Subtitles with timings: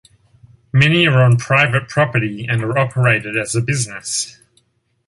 [0.73, 4.39] Many are on private property and are operated as a business.